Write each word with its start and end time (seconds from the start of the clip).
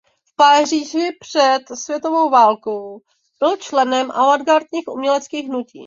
V 0.23 0.35
Paříži 0.35 1.09
před 1.19 1.59
první 1.67 1.77
světovou 1.77 2.29
válkou 2.29 3.01
byl 3.39 3.57
členem 3.57 4.11
avantgardních 4.11 4.87
uměleckých 4.87 5.45
hnutí. 5.47 5.79